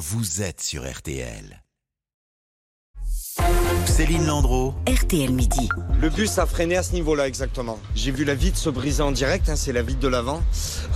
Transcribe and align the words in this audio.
vous 0.00 0.40
êtes 0.40 0.62
sur 0.62 0.90
RTL. 0.90 1.62
Céline 3.84 4.24
Landreau. 4.24 4.72
RTL 4.88 5.30
Midi. 5.30 5.68
Le 6.00 6.08
bus 6.08 6.38
a 6.38 6.46
freiné 6.46 6.78
à 6.78 6.82
ce 6.82 6.94
niveau-là 6.94 7.28
exactement. 7.28 7.78
J'ai 7.94 8.10
vu 8.10 8.24
la 8.24 8.34
vitre 8.34 8.56
se 8.56 8.70
briser 8.70 9.02
en 9.02 9.12
direct, 9.12 9.50
hein, 9.50 9.56
c'est 9.56 9.74
la 9.74 9.82
vitre 9.82 10.00
de 10.00 10.08
l'avant. 10.08 10.42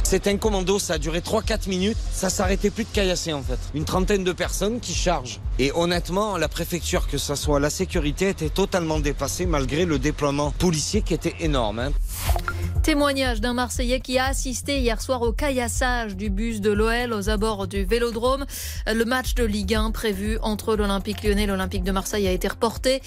C'était 0.04 0.30
un 0.30 0.38
commando, 0.38 0.78
ça 0.78 0.94
a 0.94 0.98
duré 0.98 1.20
3-4 1.20 1.68
minutes, 1.68 1.98
ça 2.12 2.30
s'arrêtait 2.30 2.70
plus 2.70 2.84
de 2.84 2.88
caillasser 2.94 3.34
en 3.34 3.42
fait. 3.42 3.58
Une 3.74 3.84
trentaine 3.84 4.24
de 4.24 4.32
personnes 4.32 4.80
qui 4.80 4.94
chargent. 4.94 5.38
Et 5.58 5.70
honnêtement, 5.74 6.38
la 6.38 6.48
préfecture, 6.48 7.06
que 7.06 7.18
ce 7.18 7.34
soit 7.34 7.60
la 7.60 7.68
sécurité, 7.68 8.30
était 8.30 8.48
totalement 8.48 9.00
dépassée 9.00 9.44
malgré 9.44 9.84
le 9.84 9.98
déploiement 9.98 10.50
policier 10.50 11.02
qui 11.02 11.12
était 11.12 11.36
énorme. 11.40 11.78
Hein. 11.78 11.92
Témoignage 12.84 13.40
d'un 13.40 13.54
Marseillais 13.54 14.00
qui 14.00 14.18
a 14.18 14.26
assisté 14.26 14.78
hier 14.78 15.00
soir 15.00 15.22
au 15.22 15.32
caillassage 15.32 16.16
du 16.16 16.28
bus 16.28 16.60
de 16.60 16.70
l'OL 16.70 17.14
aux 17.14 17.30
abords 17.30 17.66
du 17.66 17.82
Vélodrome. 17.82 18.44
Le 18.86 19.04
match 19.06 19.34
de 19.34 19.42
Ligue 19.42 19.74
1 19.74 19.90
prévu 19.90 20.36
entre 20.42 20.76
l'Olympique 20.76 21.22
lyonnais 21.24 21.44
et 21.44 21.46
l'Olympique 21.46 21.82
de 21.82 21.92
Marseille 21.92 22.28
a 22.28 22.30
été 22.30 22.46
reporté. 22.46 23.00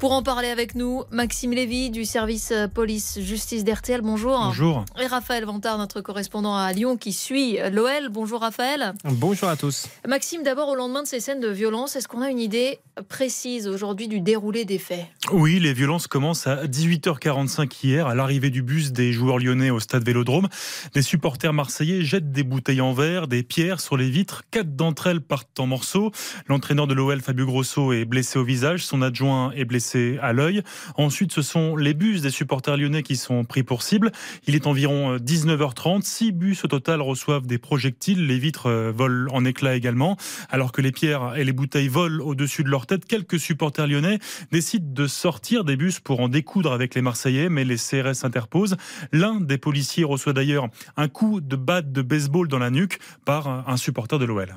Pour 0.00 0.10
en 0.10 0.24
parler 0.24 0.48
avec 0.48 0.74
nous, 0.74 1.04
Maxime 1.12 1.52
Lévy 1.52 1.90
du 1.90 2.04
service 2.04 2.52
police-justice 2.74 3.62
d'RTL, 3.62 4.00
bonjour. 4.00 4.36
Bonjour. 4.36 4.84
Et 5.00 5.06
Raphaël 5.06 5.44
Vantard, 5.44 5.78
notre 5.78 6.00
correspondant 6.00 6.56
à 6.56 6.72
Lyon 6.72 6.96
qui 6.96 7.12
suit 7.12 7.56
l'OL. 7.70 8.08
Bonjour 8.10 8.40
Raphaël. 8.40 8.94
Bonjour 9.04 9.48
à 9.48 9.54
tous. 9.54 9.86
Maxime, 10.08 10.42
d'abord 10.42 10.70
au 10.70 10.74
lendemain 10.74 11.04
de 11.04 11.08
ces 11.08 11.20
scènes 11.20 11.40
de 11.40 11.50
violence, 11.50 11.94
est-ce 11.94 12.08
qu'on 12.08 12.22
a 12.22 12.30
une 12.30 12.40
idée 12.40 12.80
précise 13.08 13.68
aujourd'hui 13.68 14.08
du 14.08 14.20
déroulé 14.20 14.64
des 14.64 14.78
faits? 14.78 15.06
Oui, 15.30 15.60
les 15.60 15.72
violences 15.72 16.08
commencent 16.08 16.48
à 16.48 16.66
18h45 16.66 17.70
hier 17.84 18.08
à 18.08 18.16
l'arrivée 18.16 18.50
du 18.50 18.62
bus 18.62 18.90
des 18.90 19.19
joueurs 19.20 19.38
lyonnais 19.38 19.68
au 19.68 19.80
stade 19.80 20.02
Vélodrome. 20.02 20.48
Des 20.94 21.02
supporters 21.02 21.52
marseillais 21.52 22.02
jettent 22.02 22.32
des 22.32 22.42
bouteilles 22.42 22.80
en 22.80 22.94
verre, 22.94 23.28
des 23.28 23.42
pierres 23.42 23.80
sur 23.80 23.98
les 23.98 24.08
vitres. 24.08 24.44
Quatre 24.50 24.74
d'entre 24.74 25.08
elles 25.08 25.20
partent 25.20 25.60
en 25.60 25.66
morceaux. 25.66 26.10
L'entraîneur 26.46 26.86
de 26.86 26.94
l'OL, 26.94 27.20
Fabio 27.20 27.44
Grosso, 27.44 27.92
est 27.92 28.06
blessé 28.06 28.38
au 28.38 28.44
visage. 28.44 28.86
Son 28.86 29.02
adjoint 29.02 29.52
est 29.52 29.66
blessé 29.66 30.18
à 30.22 30.32
l'œil. 30.32 30.62
Ensuite, 30.96 31.32
ce 31.32 31.42
sont 31.42 31.76
les 31.76 31.92
bus 31.92 32.22
des 32.22 32.30
supporters 32.30 32.78
lyonnais 32.78 33.02
qui 33.02 33.16
sont 33.16 33.44
pris 33.44 33.62
pour 33.62 33.82
cible. 33.82 34.10
Il 34.46 34.54
est 34.54 34.66
environ 34.66 35.16
19h30. 35.16 36.02
Six 36.02 36.32
bus 36.32 36.64
au 36.64 36.68
total 36.68 37.02
reçoivent 37.02 37.46
des 37.46 37.58
projectiles. 37.58 38.26
Les 38.26 38.38
vitres 38.38 38.66
euh, 38.66 38.90
volent 38.90 39.30
en 39.34 39.44
éclats 39.44 39.76
également. 39.76 40.16
Alors 40.48 40.72
que 40.72 40.80
les 40.80 40.92
pierres 40.92 41.34
et 41.36 41.44
les 41.44 41.52
bouteilles 41.52 41.88
volent 41.88 42.24
au-dessus 42.24 42.64
de 42.64 42.70
leur 42.70 42.86
tête, 42.86 43.04
quelques 43.04 43.38
supporters 43.38 43.86
lyonnais 43.86 44.18
décident 44.50 44.90
de 44.90 45.06
sortir 45.06 45.64
des 45.64 45.76
bus 45.76 46.00
pour 46.00 46.20
en 46.20 46.28
découdre 46.28 46.72
avec 46.72 46.94
les 46.94 47.02
Marseillais, 47.02 47.50
mais 47.50 47.64
les 47.64 47.76
CRS 47.76 48.14
s'interposent. 48.14 48.76
L'un 49.12 49.40
des 49.40 49.58
policiers 49.58 50.04
reçoit 50.04 50.32
d'ailleurs 50.32 50.68
un 50.96 51.08
coup 51.08 51.40
de 51.40 51.56
batte 51.56 51.92
de 51.92 52.02
baseball 52.02 52.48
dans 52.48 52.58
la 52.58 52.70
nuque 52.70 52.98
par 53.24 53.68
un 53.68 53.76
supporter 53.76 54.18
de 54.18 54.24
l'OL. 54.24 54.54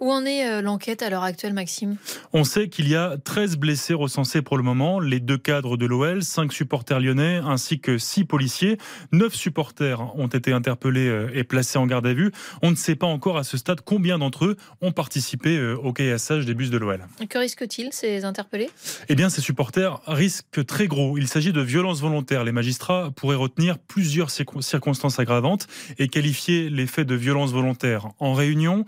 Où 0.00 0.10
en 0.10 0.24
est 0.24 0.48
euh, 0.48 0.60
l'enquête 0.60 1.02
à 1.02 1.10
l'heure 1.10 1.22
actuelle, 1.22 1.52
Maxime? 1.52 1.96
On 2.32 2.42
sait 2.42 2.68
qu'il 2.68 2.88
y 2.88 2.96
a 2.96 3.16
13 3.16 3.56
blessés 3.56 3.94
recensés 3.94 4.42
pour 4.42 4.56
le 4.56 4.64
moment, 4.64 4.98
les 4.98 5.20
deux 5.20 5.38
cadres 5.38 5.76
de 5.76 5.86
l'OL, 5.86 6.24
5 6.24 6.52
supporters 6.52 6.98
lyonnais 6.98 7.40
ainsi 7.44 7.78
que 7.78 7.96
6 7.96 8.24
policiers. 8.24 8.78
9 9.12 9.32
supporters 9.32 10.16
ont 10.18 10.26
été 10.26 10.52
interpellés 10.52 11.06
euh, 11.06 11.30
et 11.32 11.44
placés 11.44 11.78
en 11.78 11.86
garde 11.86 12.06
à 12.08 12.12
vue. 12.12 12.32
On 12.62 12.72
ne 12.72 12.76
sait 12.76 12.96
pas 12.96 13.06
encore 13.06 13.38
à 13.38 13.44
ce 13.44 13.56
stade 13.56 13.82
combien 13.84 14.18
d'entre 14.18 14.46
eux 14.46 14.56
ont 14.80 14.90
participé 14.90 15.56
euh, 15.56 15.76
au 15.76 15.92
caillassage 15.92 16.44
des 16.44 16.54
bus 16.54 16.70
de 16.70 16.78
l'OL. 16.78 17.06
Que 17.28 17.38
risquent-ils, 17.38 17.92
ces 17.92 18.24
interpellés? 18.24 18.70
Eh 19.08 19.14
bien, 19.14 19.30
ces 19.30 19.40
supporters 19.40 20.00
risquent 20.08 20.66
très 20.66 20.88
gros. 20.88 21.18
Il 21.18 21.28
s'agit 21.28 21.52
de 21.52 21.60
violences 21.60 22.00
volontaires. 22.00 22.42
Les 22.42 22.52
magistrats 22.52 23.12
pourraient 23.14 23.36
retenir 23.36 23.78
plusieurs 23.78 24.30
circonstances 24.30 25.20
aggravantes 25.20 25.68
et 25.98 26.08
qualifier 26.08 26.68
les 26.68 26.88
faits 26.88 27.06
de 27.06 27.14
violences 27.14 27.52
volontaires 27.52 28.08
en 28.18 28.34
réunion, 28.34 28.84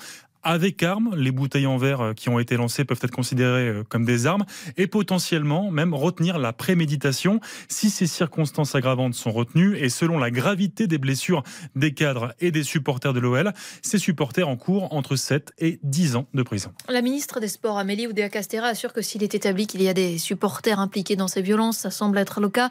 avec 0.46 0.82
armes. 0.84 1.14
Les 1.16 1.32
bouteilles 1.32 1.66
en 1.66 1.76
verre 1.76 2.00
euh, 2.00 2.12
qui 2.14 2.28
ont 2.28 2.38
été 2.38 2.56
lancées 2.56 2.84
peuvent 2.84 3.00
être 3.02 3.10
considérées 3.10 3.68
euh, 3.68 3.84
comme 3.88 4.04
des 4.04 4.26
armes 4.26 4.44
et 4.76 4.86
potentiellement 4.86 5.70
même 5.72 5.92
retenir 5.92 6.38
la 6.38 6.52
préméditation 6.52 7.40
si 7.68 7.90
ces 7.90 8.06
circonstances 8.06 8.74
aggravantes 8.76 9.14
sont 9.14 9.32
retenues 9.32 9.76
et 9.76 9.88
selon 9.88 10.18
la 10.18 10.30
gravité 10.30 10.86
des 10.86 10.98
blessures 10.98 11.42
des 11.74 11.92
cadres 11.92 12.32
et 12.38 12.52
des 12.52 12.62
supporters 12.62 13.12
de 13.12 13.18
l'OL, 13.18 13.52
ces 13.82 13.98
supporters 13.98 14.48
en 14.48 14.56
cours 14.56 14.92
entre 14.94 15.16
7 15.16 15.52
et 15.58 15.80
10 15.82 16.16
ans 16.16 16.28
de 16.32 16.42
prison. 16.44 16.72
La 16.88 17.02
ministre 17.02 17.40
des 17.40 17.48
Sports, 17.48 17.78
Amélie 17.78 18.06
Oudéa-Castera, 18.06 18.68
assure 18.68 18.92
que 18.92 19.02
s'il 19.02 19.24
est 19.24 19.34
établi 19.34 19.66
qu'il 19.66 19.82
y 19.82 19.88
a 19.88 19.94
des 19.94 20.16
supporters 20.18 20.78
impliqués 20.78 21.16
dans 21.16 21.28
ces 21.28 21.42
violences, 21.42 21.78
ça 21.78 21.90
semble 21.90 22.18
être 22.18 22.40
le 22.40 22.48
cas, 22.48 22.70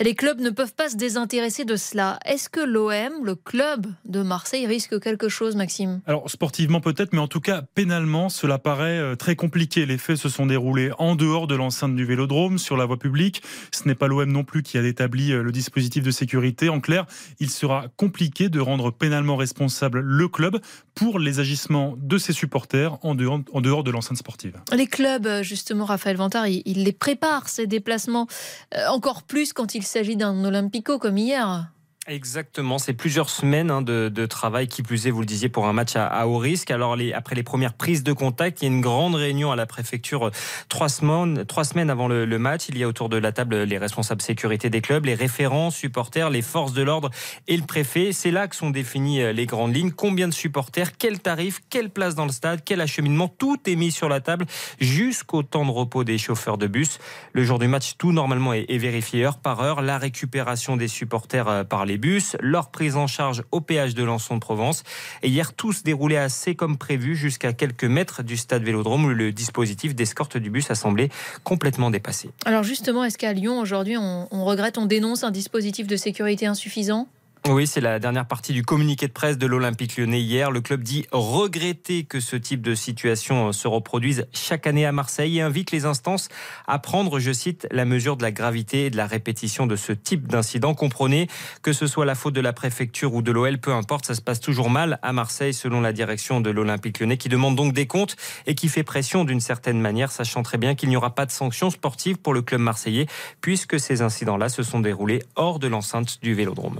les 0.00 0.14
clubs 0.14 0.40
ne 0.40 0.50
peuvent 0.50 0.74
pas 0.74 0.90
se 0.90 0.96
désintéresser 0.96 1.64
de 1.64 1.74
cela. 1.74 2.20
Est-ce 2.24 2.48
que 2.48 2.60
l'OM, 2.60 3.24
le 3.24 3.34
club 3.34 3.86
de 4.04 4.22
Marseille, 4.22 4.66
risque 4.66 5.00
quelque 5.00 5.28
chose, 5.28 5.56
Maxime? 5.56 6.00
Alors 6.06 6.30
sportivement 6.30 6.80
peut-être, 6.80 7.12
mais 7.16 7.22
en 7.22 7.28
tout 7.28 7.40
cas, 7.40 7.62
pénalement, 7.62 8.28
cela 8.28 8.58
paraît 8.58 8.98
euh, 8.98 9.16
très 9.16 9.36
compliqué. 9.36 9.86
Les 9.86 9.96
faits 9.96 10.18
se 10.18 10.28
sont 10.28 10.44
déroulés 10.44 10.90
en 10.98 11.16
dehors 11.16 11.46
de 11.46 11.54
l'enceinte 11.54 11.96
du 11.96 12.04
vélodrome, 12.04 12.58
sur 12.58 12.76
la 12.76 12.84
voie 12.84 12.98
publique. 12.98 13.42
Ce 13.72 13.88
n'est 13.88 13.94
pas 13.94 14.06
l'OM 14.06 14.30
non 14.30 14.44
plus 14.44 14.62
qui 14.62 14.76
a 14.76 14.82
établi 14.82 15.32
euh, 15.32 15.42
le 15.42 15.50
dispositif 15.50 16.04
de 16.04 16.10
sécurité. 16.10 16.68
En 16.68 16.78
clair, 16.78 17.06
il 17.40 17.48
sera 17.48 17.86
compliqué 17.96 18.50
de 18.50 18.60
rendre 18.60 18.90
pénalement 18.90 19.36
responsable 19.36 20.00
le 20.00 20.28
club 20.28 20.60
pour 20.94 21.18
les 21.18 21.40
agissements 21.40 21.94
de 21.96 22.18
ses 22.18 22.34
supporters 22.34 22.98
en 23.02 23.14
dehors, 23.14 23.82
de 23.82 23.90
l'enceinte 23.90 24.18
sportive. 24.18 24.60
Les 24.74 24.86
clubs, 24.86 25.26
euh, 25.26 25.42
justement, 25.42 25.86
Raphaël 25.86 26.18
Vantard, 26.18 26.46
il, 26.48 26.84
les 26.84 26.92
prépare, 26.92 27.48
ces 27.48 27.66
déplacements, 27.66 28.26
encore 28.88 29.22
plus 29.22 29.54
quand 29.54 29.74
il 29.74 29.84
s'agit 29.84 30.16
d'un 30.16 30.44
Olympico 30.44 30.98
comme 30.98 31.16
hier. 31.16 31.70
Exactement, 32.08 32.78
c'est 32.78 32.92
plusieurs 32.92 33.28
semaines 33.28 33.68
hein, 33.68 33.82
de, 33.82 34.26
travail, 34.26 34.68
qui 34.68 34.84
plus 34.84 35.08
est, 35.08 35.10
vous 35.10 35.20
le 35.20 35.26
disiez, 35.26 35.48
pour 35.48 35.66
un 35.66 35.72
match 35.72 35.96
à, 35.96 36.28
haut 36.28 36.38
risque. 36.38 36.70
Alors, 36.70 36.96
après 37.14 37.34
les 37.34 37.42
premières 37.42 37.74
prises 37.74 38.04
de 38.04 38.12
contact, 38.12 38.62
il 38.62 38.66
y 38.66 38.68
a 38.68 38.72
une 38.72 38.80
grande 38.80 39.16
réunion 39.16 39.50
à 39.50 39.56
la 39.56 39.66
préfecture 39.66 40.28
euh, 40.28 40.30
trois 40.68 40.88
semaines, 40.88 41.90
avant 41.90 42.06
le, 42.06 42.38
match. 42.38 42.68
Il 42.68 42.78
y 42.78 42.84
a 42.84 42.88
autour 42.88 43.08
de 43.08 43.16
la 43.16 43.32
table 43.32 43.62
les 43.62 43.76
responsables 43.76 44.22
sécurité 44.22 44.70
des 44.70 44.80
clubs, 44.82 45.04
les 45.04 45.16
référents, 45.16 45.72
supporters, 45.72 46.30
les 46.30 46.42
forces 46.42 46.72
de 46.72 46.82
l'ordre 46.82 47.10
et 47.48 47.56
le 47.56 47.64
préfet. 47.64 48.12
C'est 48.12 48.30
là 48.30 48.46
que 48.46 48.54
sont 48.54 48.70
définies 48.70 49.22
euh, 49.22 49.32
les 49.32 49.46
grandes 49.46 49.74
lignes. 49.74 49.90
Combien 49.90 50.28
de 50.28 50.34
supporters, 50.34 50.96
quel 50.96 51.18
tarif, 51.18 51.58
quelle 51.70 51.90
place 51.90 52.14
dans 52.14 52.26
le 52.26 52.32
stade, 52.32 52.60
quel 52.64 52.80
acheminement. 52.80 53.26
Tout 53.26 53.58
est 53.66 53.74
mis 53.74 53.90
sur 53.90 54.08
la 54.08 54.20
table 54.20 54.46
jusqu'au 54.78 55.42
temps 55.42 55.64
de 55.64 55.72
repos 55.72 56.04
des 56.04 56.18
chauffeurs 56.18 56.56
de 56.56 56.68
bus. 56.68 57.00
Le 57.32 57.42
jour 57.42 57.58
du 57.58 57.66
match, 57.66 57.96
tout 57.98 58.12
normalement 58.12 58.52
est, 58.52 58.66
est 58.68 58.78
vérifié 58.78 59.24
heure 59.24 59.38
par 59.38 59.60
heure. 59.60 59.82
La 59.82 59.98
récupération 59.98 60.76
des 60.76 60.86
supporters 60.86 61.48
euh, 61.48 61.64
par 61.64 61.84
les 61.84 61.95
bus, 61.98 62.36
leur 62.40 62.70
prise 62.70 62.96
en 62.96 63.06
charge 63.06 63.42
au 63.52 63.60
péage 63.60 63.94
de 63.94 64.02
Lançon 64.02 64.34
de 64.34 64.40
Provence. 64.40 64.82
Et 65.22 65.28
hier, 65.28 65.52
tout 65.52 65.72
se 65.72 65.82
assez 66.16 66.54
comme 66.54 66.76
prévu 66.76 67.16
jusqu'à 67.16 67.52
quelques 67.52 67.84
mètres 67.84 68.22
du 68.22 68.36
stade 68.36 68.62
Vélodrome 68.62 69.04
où 69.06 69.08
le 69.08 69.32
dispositif 69.32 69.94
d'escorte 69.94 70.36
du 70.36 70.50
bus 70.50 70.70
a 70.70 70.74
semblé 70.74 71.10
complètement 71.44 71.90
dépassé. 71.90 72.30
Alors 72.44 72.62
justement, 72.62 73.04
est-ce 73.04 73.18
qu'à 73.18 73.32
Lyon, 73.32 73.60
aujourd'hui, 73.60 73.96
on 73.96 74.44
regrette, 74.44 74.78
on 74.78 74.86
dénonce 74.86 75.24
un 75.24 75.30
dispositif 75.30 75.86
de 75.86 75.96
sécurité 75.96 76.46
insuffisant? 76.46 77.08
Oui, 77.48 77.66
c'est 77.66 77.80
la 77.80 77.98
dernière 77.98 78.26
partie 78.26 78.52
du 78.52 78.64
communiqué 78.64 79.06
de 79.06 79.12
presse 79.12 79.38
de 79.38 79.46
l'Olympique 79.46 79.96
lyonnais 79.96 80.20
hier. 80.20 80.50
Le 80.50 80.60
club 80.60 80.82
dit 80.82 81.06
regretter 81.12 82.04
que 82.04 82.18
ce 82.18 82.34
type 82.34 82.60
de 82.60 82.74
situation 82.74 83.52
se 83.52 83.68
reproduise 83.68 84.26
chaque 84.32 84.66
année 84.66 84.84
à 84.84 84.92
Marseille 84.92 85.38
et 85.38 85.42
invite 85.42 85.70
les 85.70 85.84
instances 85.84 86.28
à 86.66 86.78
prendre, 86.78 87.20
je 87.20 87.32
cite, 87.32 87.68
la 87.70 87.84
mesure 87.84 88.16
de 88.16 88.22
la 88.22 88.32
gravité 88.32 88.86
et 88.86 88.90
de 88.90 88.96
la 88.96 89.06
répétition 89.06 89.66
de 89.66 89.76
ce 89.76 89.92
type 89.92 90.26
d'incident. 90.26 90.74
Comprenez 90.74 91.28
que 91.62 91.72
ce 91.72 91.86
soit 91.86 92.04
la 92.04 92.14
faute 92.14 92.34
de 92.34 92.40
la 92.40 92.52
préfecture 92.52 93.14
ou 93.14 93.22
de 93.22 93.30
l'OL, 93.30 93.58
peu 93.58 93.72
importe, 93.72 94.06
ça 94.06 94.14
se 94.14 94.22
passe 94.22 94.40
toujours 94.40 94.70
mal 94.70 94.98
à 95.02 95.12
Marseille 95.12 95.54
selon 95.54 95.80
la 95.80 95.92
direction 95.92 96.40
de 96.40 96.50
l'Olympique 96.50 96.98
lyonnais 96.98 97.16
qui 97.16 97.28
demande 97.28 97.54
donc 97.54 97.72
des 97.72 97.86
comptes 97.86 98.16
et 98.46 98.54
qui 98.54 98.68
fait 98.68 98.82
pression 98.82 99.24
d'une 99.24 99.40
certaine 99.40 99.80
manière, 99.80 100.10
sachant 100.10 100.42
très 100.42 100.58
bien 100.58 100.74
qu'il 100.74 100.88
n'y 100.88 100.96
aura 100.96 101.14
pas 101.14 101.26
de 101.26 101.30
sanctions 101.30 101.70
sportives 101.70 102.16
pour 102.16 102.34
le 102.34 102.42
club 102.42 102.60
marseillais 102.60 103.06
puisque 103.40 103.78
ces 103.78 104.02
incidents-là 104.02 104.48
se 104.48 104.62
sont 104.62 104.80
déroulés 104.80 105.22
hors 105.36 105.58
de 105.58 105.68
l'enceinte 105.68 106.18
du 106.22 106.34
Vélodrome. 106.34 106.78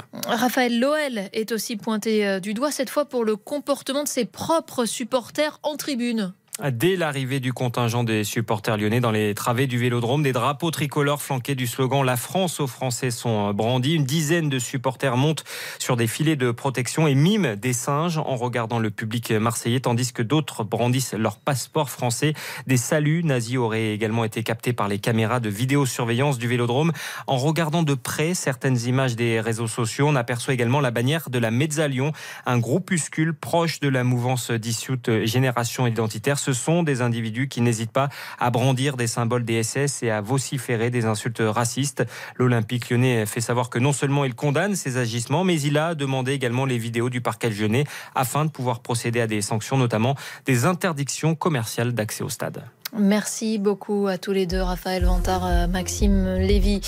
Loel 0.56 1.28
est 1.32 1.52
aussi 1.52 1.76
pointé 1.76 2.26
euh, 2.26 2.40
du 2.40 2.54
doigt, 2.54 2.70
cette 2.70 2.90
fois 2.90 3.04
pour 3.04 3.24
le 3.24 3.36
comportement 3.36 4.02
de 4.02 4.08
ses 4.08 4.24
propres 4.24 4.86
supporters 4.86 5.60
en 5.62 5.76
tribune. 5.76 6.32
Dès 6.64 6.97
l'arrivée 6.97 7.38
du 7.38 7.53
contingent 7.53 8.03
des 8.03 8.24
supporters 8.24 8.78
lyonnais 8.78 9.00
dans 9.00 9.10
les 9.10 9.34
travées 9.34 9.66
du 9.66 9.76
vélodrome, 9.76 10.22
des 10.22 10.32
drapeaux 10.32 10.70
tricolores 10.70 11.20
flanqués 11.20 11.54
du 11.54 11.66
slogan 11.66 12.03
La 12.03 12.16
France 12.16 12.60
aux 12.60 12.66
Français 12.66 13.10
sont 13.10 13.53
brandis. 13.53 13.92
Une 13.92 14.06
dizaine 14.06 14.48
de 14.48 14.58
supporters 14.58 15.18
montent 15.18 15.44
sur 15.78 15.98
des 15.98 16.06
filets 16.06 16.34
de 16.34 16.50
protection 16.53 17.06
et 17.06 17.14
miment 17.14 17.56
des 17.56 17.74
singes 17.74 18.16
en 18.16 18.36
regardant 18.36 18.78
le 18.78 18.91
public 18.91 19.32
marseillais, 19.32 19.80
tandis 19.80 20.14
que 20.14 20.22
d'autres 20.22 20.64
brandissent 20.64 21.12
leur 21.12 21.36
passeport 21.36 21.91
français. 21.91 22.32
Des 22.66 22.78
saluts 22.78 23.22
nazis 23.22 23.59
auraient 23.59 23.92
également 23.92 24.24
été 24.24 24.42
captés 24.42 24.72
par 24.72 24.88
les 24.88 24.98
caméras 24.98 25.41
de 25.41 25.50
vidéosurveillance 25.50 26.38
du 26.38 26.48
vélodrome. 26.48 26.92
En 27.26 27.36
regardant 27.36 27.82
de 27.82 27.92
près 27.92 28.32
certaines 28.32 28.80
images 28.86 29.14
des 29.14 29.41
réseaux 29.41 29.68
sociaux, 29.68 30.09
on 30.09 30.16
aperçoit 30.16 30.54
également 30.54 30.80
la 30.80 30.91
bannière 30.91 31.28
de 31.28 31.38
la 31.38 31.50
Mezzalion, 31.50 32.12
un 32.47 32.59
groupuscule 32.59 33.34
proche 33.34 33.78
de 33.80 33.91
la 33.91 34.04
mouvance 34.04 34.50
dissoute 34.50 35.10
Génération 35.26 35.86
Identitaire 35.86 36.38
Ce 36.47 36.53
sont 36.53 36.84
des 36.84 37.03
individus 37.03 37.48
qui 37.48 37.60
n'hésitent 37.60 37.91
pas 37.91 38.09
à 38.39 38.51
brandir 38.51 38.97
des 38.97 39.09
symboles 39.09 39.45
des 39.45 39.65
SS 39.65 40.04
et 40.04 40.13
à 40.13 40.21
vociférer 40.21 40.91
des 40.91 41.04
insultes 41.04 41.43
racistes. 41.45 42.04
L'Olympique 42.37 42.89
lyonnais 42.89 43.27
fait 43.27 43.41
savoir 43.41 43.69
que 43.69 43.81
non 43.81 43.93
seulement 43.93 44.25
il 44.25 44.37
condamne 44.37 44.77
ces 44.77 44.97
agissements, 44.97 45.43
mais 45.43 45.60
il 45.60 45.77
a 45.77 45.97
demandé 45.97 46.31
également 46.31 46.65
les 46.65 46.78
vidéos 46.78 47.10
du 47.10 47.21
parquet 47.21 47.51
lyonnais 47.51 47.83
afin 48.15 48.45
de 48.45 48.51
pouvoir 48.53 48.78
procéder 48.78 49.21
à 49.21 49.27
des 49.27 49.43
sanctions, 49.43 49.77
notamment 49.77 50.15
des 50.45 50.66
interdictions 50.66 51.34
commerciales 51.34 51.95
d'accès 51.95 52.22
au 52.22 52.28
stade. 52.28 52.63
Merci 52.98 53.59
beaucoup 53.59 54.07
à 54.07 54.16
tous 54.16 54.33
les 54.33 54.47
deux, 54.47 54.60
Raphaël 54.60 55.04
Vantard, 55.04 55.47
euh, 55.47 55.66
Maxime 55.66 56.37
Lévy. 56.37 56.81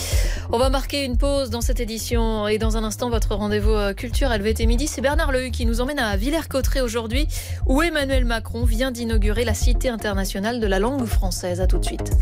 On 0.51 0.59
va 0.59 0.71
marquer 0.71 1.05
une 1.05 1.19
pause 1.19 1.51
dans 1.51 1.61
cette 1.61 1.81
édition 1.81 2.49
et 2.49 2.59
dans 2.59 2.77
un 2.77 2.85
instant, 2.85 3.11
votre 3.11 3.35
rendez-vous 3.35 3.71
euh, 3.71 3.93
culture 3.93 4.31
LVT 4.31 4.67
Midi, 4.67 4.87
c'est 4.87 5.01
Bernard 5.01 5.33
Lehu 5.33 5.51
qui 5.51 5.67
nous 5.67 5.81
emmène 5.81 5.99
à 5.99 6.17
Villers-Cotterêts 6.17 6.81
aujourd'hui, 6.81 7.29
où 7.67 7.83
Emmanuel 7.83 8.25
Macron 8.25 8.65
vient 8.65 8.91
d'inaugurer 8.91 9.45
la 9.45 9.55
Cité 9.55 9.89
internationale 9.89 10.61
de 10.61 10.67
la 10.67 10.79
langue 10.79 11.05
française. 11.05 11.61
À 11.61 11.67
tout 11.67 11.79
de 11.79 11.85
suite. 11.85 12.13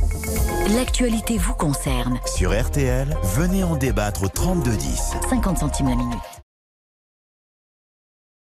L'actualité 0.77 1.39
vous 1.39 1.55
concerne. 1.55 2.19
Sur 2.27 2.59
RTL, 2.59 3.07
venez 3.37 3.63
en 3.63 3.77
débattre 3.77 4.25
au 4.25 4.29
3210. 4.29 5.13
50 5.29 5.59
centimes 5.59 5.89
la 5.89 5.97
minute. 5.97 6.46